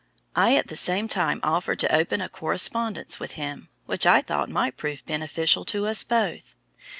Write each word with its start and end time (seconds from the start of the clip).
I 0.35 0.55
at 0.55 0.65
the 0.67 0.75
same 0.75 1.07
time 1.07 1.39
offered 1.43 1.77
to 1.81 1.95
open 1.95 2.21
a 2.21 2.27
correspondence 2.27 3.19
with 3.19 3.33
him, 3.33 3.69
which 3.85 4.07
I 4.07 4.21
thought 4.21 4.49
might 4.49 4.75
prove 4.75 5.05
beneficial 5.05 5.63
to 5.65 5.85
us 5.85 6.03
both. 6.03 6.55